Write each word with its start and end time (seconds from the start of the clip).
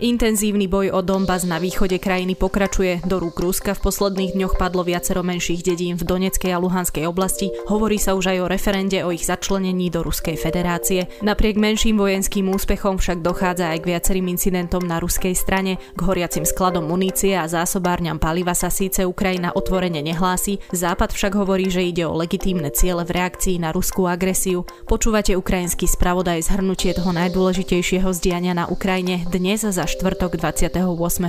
Intenzívny 0.00 0.64
boj 0.64 0.96
o 0.96 1.04
Donbass 1.04 1.44
na 1.44 1.60
východe 1.60 2.00
krajiny 2.00 2.32
pokračuje. 2.32 3.04
Do 3.04 3.20
rúk 3.20 3.36
Ruska 3.36 3.76
v 3.76 3.84
posledných 3.84 4.32
dňoch 4.32 4.56
padlo 4.56 4.80
viacero 4.80 5.20
menších 5.20 5.60
dedín 5.60 6.00
v 6.00 6.08
Doneckej 6.08 6.56
a 6.56 6.62
Luhanskej 6.64 7.04
oblasti. 7.04 7.52
Hovorí 7.68 8.00
sa 8.00 8.16
už 8.16 8.32
aj 8.32 8.38
o 8.40 8.48
referende 8.48 8.96
o 9.04 9.12
ich 9.12 9.28
začlenení 9.28 9.92
do 9.92 10.00
Ruskej 10.00 10.40
federácie. 10.40 11.12
Napriek 11.20 11.60
menším 11.60 12.00
vojenským 12.00 12.48
úspechom 12.48 12.96
však 12.96 13.20
dochádza 13.20 13.76
aj 13.76 13.84
k 13.84 13.88
viacerým 13.92 14.32
incidentom 14.32 14.80
na 14.80 15.04
ruskej 15.04 15.36
strane. 15.36 15.76
K 15.76 16.00
horiacim 16.00 16.48
skladom 16.48 16.88
munície 16.88 17.36
a 17.36 17.44
zásobárňam 17.44 18.16
paliva 18.16 18.56
sa 18.56 18.72
síce 18.72 19.04
Ukrajina 19.04 19.52
otvorene 19.52 20.00
nehlási, 20.00 20.64
Západ 20.72 21.12
však 21.12 21.36
hovorí, 21.36 21.68
že 21.68 21.84
ide 21.84 22.08
o 22.08 22.16
legitímne 22.16 22.72
ciele 22.72 23.04
v 23.04 23.20
reakcii 23.20 23.60
na 23.60 23.68
ruskú 23.68 24.08
agresiu. 24.08 24.64
Počúvate 24.88 25.36
ukrajinský 25.36 25.84
spravodaj 25.84 26.48
zhrnutie 26.48 26.96
toho 26.96 27.12
najdôležitejšieho 27.12 28.08
zdiania 28.16 28.56
na 28.56 28.64
Ukrajine 28.64 29.28
dnes 29.28 29.60
za 29.60 29.89
štvrtok 29.90 30.38
28. 30.38 30.78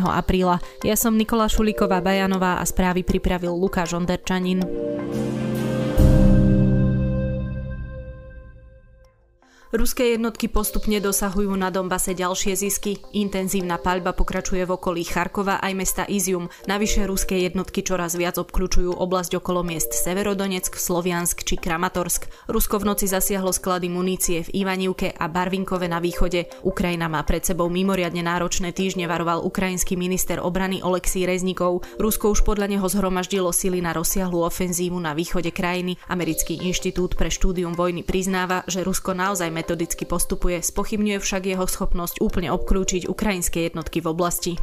apríla. 0.06 0.62
Ja 0.86 0.94
som 0.94 1.18
Nikola 1.18 1.50
Šulíková 1.50 1.98
Bajanová 1.98 2.62
a 2.62 2.66
správy 2.68 3.02
pripravil 3.02 3.58
Lukáš 3.58 3.98
Onderčanin. 3.98 4.62
Ruské 9.72 10.20
jednotky 10.20 10.52
postupne 10.52 11.00
dosahujú 11.00 11.56
na 11.56 11.72
Donbase 11.72 12.12
ďalšie 12.12 12.60
zisky. 12.60 13.00
Intenzívna 13.16 13.80
paľba 13.80 14.12
pokračuje 14.12 14.68
v 14.68 14.76
okolí 14.76 15.08
Charkova 15.08 15.64
aj 15.64 15.74
mesta 15.80 16.04
Izium. 16.04 16.52
Navyše 16.68 17.08
ruské 17.08 17.48
jednotky 17.48 17.80
čoraz 17.80 18.20
viac 18.20 18.36
obklúčujú 18.36 18.92
oblasť 18.92 19.40
okolo 19.40 19.64
miest 19.64 19.96
Severodonetsk, 19.96 20.76
Sloviansk 20.76 21.48
či 21.48 21.56
Kramatorsk. 21.56 22.52
Rusko 22.52 22.84
v 22.84 22.92
noci 22.92 23.08
zasiahlo 23.08 23.56
sklady 23.56 23.88
munície 23.88 24.44
v 24.44 24.68
Ivanivke 24.68 25.16
a 25.16 25.32
Barvinkove 25.32 25.88
na 25.88 26.04
východe. 26.04 26.52
Ukrajina 26.68 27.08
má 27.08 27.24
pred 27.24 27.48
sebou 27.48 27.72
mimoriadne 27.72 28.28
náročné 28.28 28.76
týždne, 28.76 29.08
varoval 29.08 29.40
ukrajinský 29.40 29.96
minister 29.96 30.44
obrany 30.44 30.84
Oleksij 30.84 31.24
Reznikov. 31.24 31.88
Rusko 31.96 32.36
už 32.36 32.44
podľa 32.44 32.76
neho 32.76 32.88
zhromaždilo 32.92 33.56
sily 33.56 33.80
na 33.80 33.96
rozsiahlu 33.96 34.36
ofenzívu 34.36 35.00
na 35.00 35.16
východe 35.16 35.56
krajiny. 35.56 35.96
Americký 36.12 36.60
inštitút 36.60 37.16
pre 37.16 37.32
štúdium 37.32 37.72
vojny 37.72 38.04
priznáva, 38.04 38.68
že 38.68 38.84
Rusko 38.84 39.16
naozaj 39.16 39.61
metodicky 39.62 40.10
postupuje, 40.10 40.58
spochybňuje 40.58 41.22
však 41.22 41.46
jeho 41.46 41.70
schopnosť 41.70 42.18
úplne 42.18 42.50
obklúčiť 42.50 43.06
ukrajinské 43.06 43.70
jednotky 43.70 44.02
v 44.02 44.10
oblasti. 44.10 44.54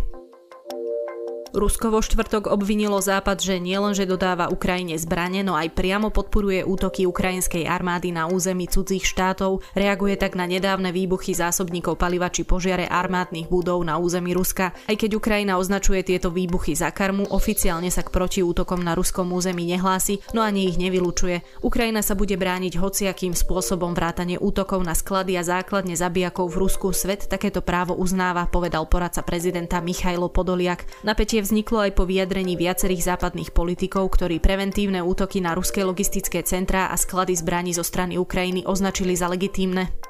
Rusko 1.62 1.94
vo 1.94 2.02
štvrtok 2.02 2.50
obvinilo 2.50 2.98
Západ, 2.98 3.38
že 3.38 3.62
nielenže 3.62 4.02
dodáva 4.10 4.50
Ukrajine 4.50 4.98
zbrane, 4.98 5.46
no 5.46 5.54
aj 5.54 5.70
priamo 5.70 6.10
podporuje 6.10 6.66
útoky 6.66 7.06
ukrajinskej 7.06 7.70
armády 7.70 8.10
na 8.10 8.26
území 8.26 8.66
cudzích 8.66 9.06
štátov, 9.06 9.62
reaguje 9.78 10.18
tak 10.18 10.34
na 10.34 10.50
nedávne 10.50 10.90
výbuchy 10.90 11.38
zásobníkov 11.38 11.94
paliva 11.96 12.26
či 12.28 12.42
požiare 12.42 12.90
armádnych 12.90 13.46
budov 13.46 13.80
na 13.86 14.02
území 14.02 14.34
Ruska. 14.34 14.74
Aj 14.74 14.96
keď 14.98 15.16
Ukrajina 15.16 15.62
označuje 15.62 16.02
tieto 16.02 16.34
výbuchy 16.34 16.74
za 16.74 16.90
karmu, 16.90 17.30
oficiálne 17.30 17.88
sa 17.88 18.02
k 18.02 18.12
protiútokom 18.12 18.82
na 18.82 18.98
ruskom 18.98 19.30
území 19.32 19.62
nehlási, 19.64 20.20
no 20.34 20.42
ani 20.42 20.68
ich 20.68 20.76
nevylučuje. 20.76 21.62
Ukrajina 21.62 22.02
sa 22.02 22.18
bude 22.18 22.34
brániť 22.34 22.76
hociakým 22.76 23.32
spôsobom 23.32 23.94
vrátane 23.94 24.42
útokov 24.42 24.82
na 24.82 24.92
sklady 24.92 25.38
a 25.38 25.46
základne 25.46 25.94
zabijakov 25.94 26.50
v 26.50 26.66
Rusku. 26.66 26.90
Svet 26.90 27.30
takéto 27.30 27.62
právo 27.62 27.94
uznáva, 27.94 28.50
povedal 28.50 28.84
poradca 28.90 29.22
prezidenta 29.22 29.78
Michailo 29.78 30.28
Podoliak. 30.28 30.82
Napätie 31.06 31.38
Napätie 31.38 31.47
vzniklo 31.48 31.80
aj 31.80 31.96
po 31.96 32.04
vyjadrení 32.04 32.60
viacerých 32.60 33.16
západných 33.16 33.56
politikov, 33.56 34.12
ktorí 34.12 34.36
preventívne 34.36 35.00
útoky 35.00 35.40
na 35.40 35.56
ruské 35.56 35.80
logistické 35.80 36.44
centrá 36.44 36.92
a 36.92 36.96
sklady 37.00 37.32
zbraní 37.32 37.72
zo 37.72 37.80
strany 37.80 38.20
Ukrajiny 38.20 38.68
označili 38.68 39.16
za 39.16 39.32
legitímne. 39.32 40.07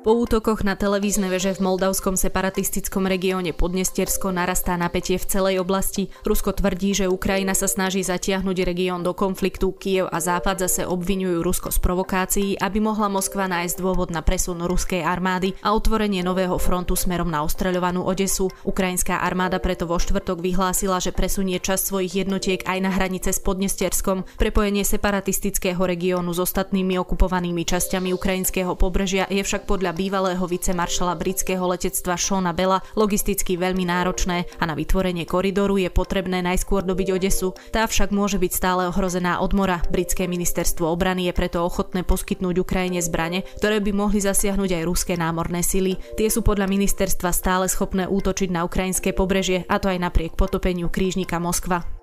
Po 0.00 0.16
útokoch 0.16 0.64
na 0.64 0.80
televízne 0.80 1.28
veže 1.28 1.52
v 1.52 1.60
moldavskom 1.60 2.16
separatistickom 2.16 3.04
regióne 3.04 3.52
Podnestiersko 3.52 4.32
narastá 4.32 4.72
napätie 4.80 5.20
v 5.20 5.28
celej 5.28 5.60
oblasti. 5.60 6.08
Rusko 6.24 6.56
tvrdí, 6.56 6.96
že 6.96 7.04
Ukrajina 7.04 7.52
sa 7.52 7.68
snaží 7.68 8.00
zatiahnuť 8.00 8.64
región 8.64 9.04
do 9.04 9.12
konfliktu. 9.12 9.76
Kiev 9.76 10.08
a 10.08 10.16
Západ 10.16 10.64
zase 10.64 10.88
obvinujú 10.88 11.44
Rusko 11.44 11.68
z 11.68 11.84
provokácií, 11.84 12.56
aby 12.56 12.80
mohla 12.80 13.12
Moskva 13.12 13.44
nájsť 13.44 13.76
dôvod 13.76 14.08
na 14.08 14.24
presun 14.24 14.64
ruskej 14.64 15.04
armády 15.04 15.52
a 15.60 15.76
otvorenie 15.76 16.24
nového 16.24 16.56
frontu 16.56 16.96
smerom 16.96 17.28
na 17.28 17.44
ostreľovanú 17.44 18.00
Odesu. 18.00 18.48
Ukrajinská 18.64 19.20
armáda 19.20 19.60
preto 19.60 19.84
vo 19.84 20.00
štvrtok 20.00 20.40
vyhlásila, 20.40 20.96
že 21.04 21.12
presunie 21.12 21.60
časť 21.60 21.92
svojich 21.92 22.24
jednotiek 22.24 22.64
aj 22.64 22.78
na 22.80 22.88
hranice 22.88 23.36
s 23.36 23.40
Podnestierskom. 23.44 24.24
Prepojenie 24.40 24.80
separatistického 24.80 25.84
regiónu 25.84 26.32
s 26.32 26.40
ostatnými 26.40 26.96
okupovanými 26.96 27.68
časťami 27.68 28.16
ukrajinského 28.16 28.72
pobrežia 28.80 29.28
je 29.28 29.44
však 29.44 29.68
podľa 29.68 29.89
podľa 29.90 30.06
bývalého 30.06 30.46
vicemaršala 30.46 31.18
britského 31.18 31.66
letectva 31.66 32.14
Shona 32.14 32.54
Bella 32.54 32.78
logisticky 32.94 33.58
veľmi 33.58 33.90
náročné 33.90 34.46
a 34.62 34.64
na 34.70 34.78
vytvorenie 34.78 35.26
koridoru 35.26 35.82
je 35.82 35.90
potrebné 35.90 36.46
najskôr 36.46 36.86
dobiť 36.86 37.18
Odesu. 37.18 37.58
Tá 37.74 37.90
však 37.90 38.14
môže 38.14 38.38
byť 38.38 38.52
stále 38.54 38.86
ohrozená 38.86 39.42
od 39.42 39.50
mora. 39.50 39.82
Britské 39.90 40.30
ministerstvo 40.30 40.86
obrany 40.86 41.26
je 41.26 41.34
preto 41.34 41.66
ochotné 41.66 42.06
poskytnúť 42.06 42.62
Ukrajine 42.62 43.02
zbrane, 43.02 43.42
ktoré 43.58 43.82
by 43.82 43.90
mohli 43.90 44.22
zasiahnuť 44.22 44.78
aj 44.78 44.86
ruské 44.86 45.18
námorné 45.18 45.66
sily. 45.66 45.98
Tie 46.14 46.30
sú 46.30 46.46
podľa 46.46 46.70
ministerstva 46.70 47.34
stále 47.34 47.66
schopné 47.66 48.06
útočiť 48.06 48.46
na 48.46 48.62
ukrajinské 48.62 49.10
pobrežie, 49.10 49.66
a 49.66 49.82
to 49.82 49.90
aj 49.90 49.98
napriek 49.98 50.38
potopeniu 50.38 50.86
krížnika 50.86 51.42
Moskva. 51.42 51.99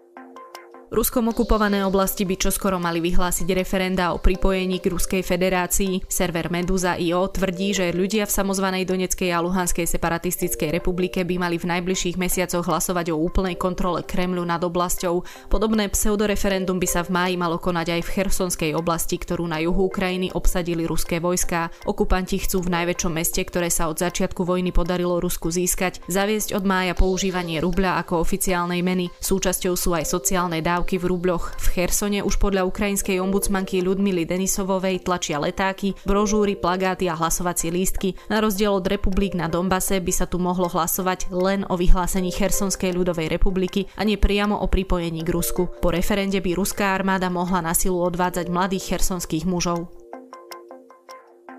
Ruskom 0.87 1.27
okupované 1.35 1.83
oblasti 1.83 2.23
by 2.23 2.39
čoskoro 2.39 2.79
mali 2.79 3.03
vyhlásiť 3.03 3.43
referenda 3.51 4.15
o 4.15 4.23
pripojení 4.23 4.79
k 4.79 4.87
Ruskej 4.95 5.19
federácii. 5.19 6.07
Server 6.07 6.47
Meduza 6.47 6.95
IO 6.95 7.27
tvrdí, 7.27 7.75
že 7.75 7.91
ľudia 7.91 8.23
v 8.23 8.31
samozvanej 8.31 8.87
Doneckej 8.87 9.35
a 9.35 9.43
Luhanskej 9.43 9.83
separatistickej 9.83 10.71
republike 10.71 11.27
by 11.27 11.43
mali 11.43 11.59
v 11.59 11.67
najbližších 11.75 12.15
mesiacoch 12.15 12.63
hlasovať 12.63 13.11
o 13.11 13.19
úplnej 13.19 13.59
kontrole 13.59 13.99
Kremľu 14.07 14.47
nad 14.47 14.63
oblasťou. 14.63 15.27
Podobné 15.51 15.91
pseudoreferendum 15.91 16.79
by 16.79 16.87
sa 16.87 17.03
v 17.03 17.11
máji 17.11 17.35
malo 17.35 17.59
konať 17.59 17.99
aj 17.99 18.01
v 18.07 18.13
Chersonskej 18.15 18.71
oblasti, 18.71 19.19
ktorú 19.19 19.43
na 19.43 19.59
juhu 19.59 19.91
Ukrajiny 19.91 20.31
obsadili 20.39 20.87
ruské 20.87 21.19
vojská. 21.19 21.67
Okupanti 21.83 22.39
chcú 22.39 22.63
v 22.63 22.71
najväčšom 22.71 23.11
meste, 23.11 23.43
ktoré 23.43 23.67
sa 23.67 23.91
od 23.91 23.99
začiatku 23.99 24.47
vojny 24.47 24.71
podarilo 24.71 25.19
Rusku 25.19 25.51
získať, 25.51 25.99
zaviesť 26.07 26.55
od 26.55 26.63
mája 26.63 26.95
používanie 26.95 27.59
rubľa 27.59 27.99
ako 28.07 28.23
oficiálnej 28.23 28.79
meny. 28.79 29.11
Súčasťou 29.19 29.75
sú 29.75 29.91
aj 29.91 30.07
sociálne 30.07 30.63
dávky 30.63 30.76
dodávky 30.77 31.01
v 31.01 31.09
rubľoch. 31.09 31.57
V 31.57 31.67
Chersone 31.73 32.21
už 32.21 32.37
podľa 32.37 32.69
ukrajinskej 32.69 33.17
ombudsmanky 33.17 33.81
Ľudmily 33.81 34.29
Denisovovej 34.29 35.01
tlačia 35.01 35.41
letáky, 35.41 35.97
brožúry, 36.05 36.53
plagáty 36.53 37.09
a 37.09 37.17
hlasovacie 37.17 37.73
lístky. 37.73 38.13
Na 38.29 38.37
rozdiel 38.37 38.69
od 38.69 38.85
republik 38.85 39.33
na 39.33 39.49
Donbase 39.49 39.97
by 39.97 40.13
sa 40.13 40.29
tu 40.29 40.37
mohlo 40.37 40.69
hlasovať 40.69 41.33
len 41.33 41.65
o 41.65 41.73
vyhlásení 41.73 42.29
Chersonskej 42.29 42.93
ľudovej 42.93 43.25
republiky 43.25 43.89
a 43.97 44.05
nie 44.05 44.21
priamo 44.21 44.53
o 44.61 44.69
pripojení 44.69 45.25
k 45.25 45.33
Rusku. 45.33 45.65
Po 45.81 45.89
referende 45.89 46.37
by 46.37 46.53
ruská 46.53 46.93
armáda 46.93 47.33
mohla 47.33 47.65
na 47.65 47.73
silu 47.73 47.97
odvádzať 48.05 48.45
mladých 48.53 48.93
chersonských 48.93 49.49
mužov. 49.49 49.89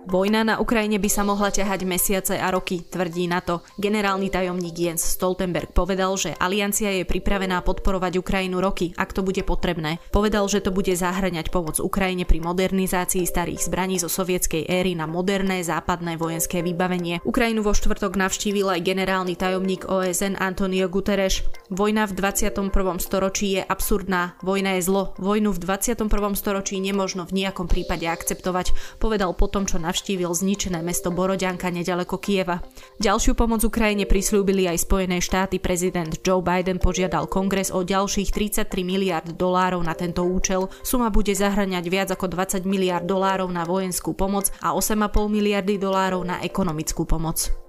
Vojna 0.08 0.40
na 0.40 0.56
Ukrajine 0.56 0.96
by 0.96 1.10
sa 1.12 1.20
mohla 1.20 1.52
ťahať 1.52 1.84
mesiace 1.84 2.40
a 2.40 2.48
roky, 2.48 2.80
tvrdí 2.80 3.28
na 3.28 3.44
to. 3.44 3.60
Generálny 3.76 4.32
tajomník 4.32 4.72
Jens 4.72 5.04
Stoltenberg 5.04 5.76
povedal, 5.76 6.16
že 6.16 6.32
aliancia 6.32 6.88
je 6.96 7.04
pripravená 7.04 7.60
podporovať 7.60 8.16
Ukrajinu 8.16 8.56
roky, 8.56 8.96
ak 8.96 9.12
to 9.12 9.20
bude 9.20 9.44
potrebné. 9.44 10.00
Povedal, 10.08 10.48
že 10.48 10.64
to 10.64 10.72
bude 10.72 10.88
zahraňať 10.88 11.52
pomoc 11.52 11.76
Ukrajine 11.76 12.24
pri 12.24 12.40
modernizácii 12.40 13.28
starých 13.28 13.68
zbraní 13.68 14.00
zo 14.00 14.08
sovietskej 14.08 14.64
éry 14.64 14.96
na 14.96 15.04
moderné 15.04 15.60
západné 15.60 16.16
vojenské 16.16 16.64
vybavenie. 16.64 17.20
Ukrajinu 17.28 17.60
vo 17.60 17.76
štvrtok 17.76 18.16
navštívil 18.16 18.64
aj 18.64 18.88
generálny 18.88 19.36
tajomník 19.36 19.92
OSN 19.92 20.40
Antonio 20.40 20.88
Guterres. 20.88 21.44
Vojna 21.68 22.08
v 22.08 22.16
21. 22.16 22.72
storočí 22.96 23.60
je 23.60 23.62
absurdná, 23.68 24.40
vojna 24.40 24.80
je 24.80 24.88
zlo, 24.88 25.12
vojnu 25.20 25.52
v 25.52 25.60
21. 25.60 26.08
storočí 26.32 26.80
nemožno 26.80 27.28
v 27.28 27.44
nejakom 27.44 27.68
prípade 27.68 28.08
akceptovať, 28.08 28.72
povedal 28.96 29.36
potom, 29.36 29.68
čo 29.68 29.76
navštívil 29.76 29.97
navštívil 29.98 30.30
zničené 30.30 30.78
mesto 30.78 31.10
Borodianka 31.10 31.74
nedaleko 31.74 32.22
Kieva. 32.22 32.62
Ďalšiu 33.02 33.34
pomoc 33.34 33.66
Ukrajine 33.66 34.06
prislúbili 34.06 34.70
aj 34.70 34.86
Spojené 34.86 35.18
štáty. 35.18 35.58
Prezident 35.58 36.14
Joe 36.22 36.38
Biden 36.38 36.78
požiadal 36.78 37.26
kongres 37.26 37.74
o 37.74 37.82
ďalších 37.82 38.30
33 38.30 38.70
miliard 38.86 39.26
dolárov 39.34 39.82
na 39.82 39.98
tento 39.98 40.22
účel. 40.22 40.70
Suma 40.86 41.10
bude 41.10 41.34
zahraňať 41.34 41.84
viac 41.90 42.08
ako 42.14 42.30
20 42.30 42.62
miliard 42.62 43.02
dolárov 43.02 43.50
na 43.50 43.66
vojenskú 43.66 44.14
pomoc 44.14 44.54
a 44.62 44.70
8,5 44.70 45.26
miliardy 45.26 45.82
dolárov 45.82 46.22
na 46.22 46.46
ekonomickú 46.46 47.02
pomoc. 47.02 47.67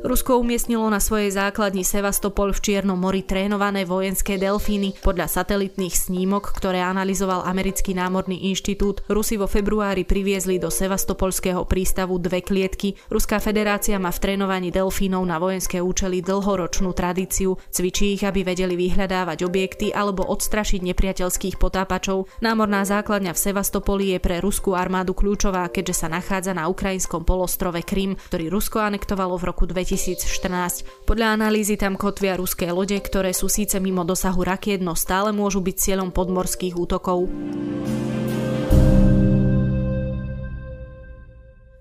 Rusko 0.00 0.40
umiestnilo 0.40 0.88
na 0.88 0.96
svojej 0.96 1.28
základni 1.28 1.84
Sevastopol 1.84 2.56
v 2.56 2.60
Čiernom 2.64 2.96
mori 2.96 3.20
trénované 3.20 3.84
vojenské 3.84 4.40
delfíny. 4.40 4.96
Podľa 5.04 5.28
satelitných 5.28 5.92
snímok, 5.92 6.56
ktoré 6.56 6.80
analyzoval 6.80 7.44
Americký 7.44 7.92
námorný 7.92 8.48
inštitút, 8.48 9.04
Rusi 9.12 9.36
vo 9.36 9.44
februári 9.44 10.08
priviezli 10.08 10.56
do 10.56 10.72
Sevastopolského 10.72 11.68
prístavu 11.68 12.16
dve 12.16 12.40
klietky. 12.40 12.96
Ruská 13.12 13.44
federácia 13.44 14.00
má 14.00 14.08
v 14.08 14.24
trénovaní 14.24 14.72
delfínov 14.72 15.20
na 15.20 15.36
vojenské 15.36 15.84
účely 15.84 16.24
dlhoročnú 16.24 16.96
tradíciu. 16.96 17.60
Cvičí 17.68 18.16
ich, 18.16 18.24
aby 18.24 18.40
vedeli 18.40 18.80
vyhľadávať 18.80 19.44
objekty 19.44 19.92
alebo 19.92 20.24
odstrašiť 20.24 20.80
nepriateľských 20.80 21.60
potápačov. 21.60 22.24
Námorná 22.40 22.88
základňa 22.88 23.36
v 23.36 23.42
Sevastopoli 23.52 24.16
je 24.16 24.18
pre 24.24 24.40
ruskú 24.40 24.72
armádu 24.72 25.12
kľúčová, 25.12 25.68
keďže 25.68 26.02
sa 26.02 26.08
nachádza 26.08 26.56
na 26.56 26.72
ukrajinskom 26.72 27.28
polostrove 27.28 27.84
Krym, 27.84 28.16
ktorý 28.32 28.48
Rusko 28.48 28.80
anektovalo 28.80 29.36
v 29.36 29.44
roku 29.44 29.68
2000 29.68 29.89
2014. 29.90 30.86
Podľa 31.02 31.34
analýzy 31.34 31.74
tam 31.74 31.98
kotvia 31.98 32.38
ruské 32.38 32.70
lode, 32.70 32.94
ktoré 32.94 33.34
sú 33.34 33.50
síce 33.50 33.82
mimo 33.82 34.06
dosahu 34.06 34.46
rakiet, 34.46 34.78
no 34.78 34.94
stále 34.94 35.34
môžu 35.34 35.58
byť 35.58 35.74
cieľom 35.74 36.14
podmorských 36.14 36.78
útokov. 36.78 37.26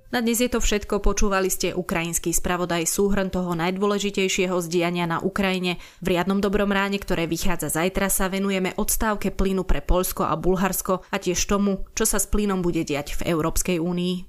Na 0.10 0.26
dnes 0.26 0.42
je 0.42 0.50
to 0.50 0.58
všetko, 0.58 1.06
počúvali 1.06 1.54
ste 1.54 1.70
ukrajinský 1.70 2.34
spravodaj 2.34 2.90
súhrn 2.90 3.30
toho 3.30 3.54
najdôležitejšieho 3.54 4.58
zdiania 4.58 5.06
na 5.06 5.22
Ukrajine. 5.22 5.78
V 6.02 6.18
riadnom 6.18 6.42
dobrom 6.42 6.74
ráne, 6.74 6.98
ktoré 6.98 7.30
vychádza 7.30 7.70
zajtra, 7.70 8.10
sa 8.10 8.26
venujeme 8.26 8.74
odstávke 8.74 9.30
plynu 9.30 9.70
pre 9.70 9.86
Polsko 9.86 10.26
a 10.26 10.34
Bulharsko 10.34 11.06
a 11.14 11.22
tiež 11.22 11.38
tomu, 11.46 11.86
čo 11.94 12.10
sa 12.10 12.18
s 12.18 12.26
plynom 12.26 12.66
bude 12.66 12.82
diať 12.82 13.22
v 13.22 13.38
Európskej 13.38 13.78
únii. 13.78 14.26